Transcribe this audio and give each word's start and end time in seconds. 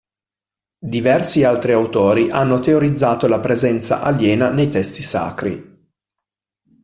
Diversi 0.79 1.43
altri 1.43 1.73
autori 1.73 2.31
hanno 2.31 2.59
teorizzato 2.59 3.27
la 3.27 3.39
presenza 3.39 4.01
aliena 4.01 4.49
nei 4.49 4.67
testi 4.67 5.03
sacri. 5.03 5.89